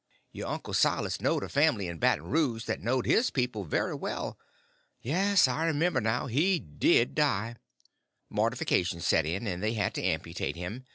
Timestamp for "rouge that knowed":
2.25-3.05